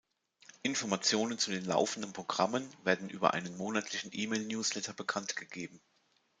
[0.63, 5.79] Informationen zu den laufenden Programmen werden über einen monatlichen E-Mail-Newsletter bekannt gegeben.